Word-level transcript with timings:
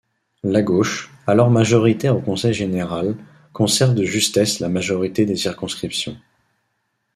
La 0.41 0.63
gauche, 0.63 1.11
alors 1.27 1.51
majoritaire 1.51 2.17
au 2.17 2.21
conseil 2.21 2.55
général, 2.55 3.15
conserve 3.53 3.93
de 3.93 4.03
justesse 4.03 4.57
la 4.59 4.67
majorité 4.67 5.27
des 5.27 5.35
circonscriptions. 5.35 6.17